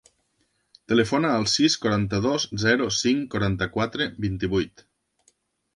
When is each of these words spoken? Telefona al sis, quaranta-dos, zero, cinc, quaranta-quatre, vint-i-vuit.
Telefona 0.93 1.33
al 1.41 1.45
sis, 1.51 1.75
quaranta-dos, 1.83 2.49
zero, 2.65 2.89
cinc, 3.01 3.29
quaranta-quatre, 3.35 4.13
vint-i-vuit. 4.27 4.85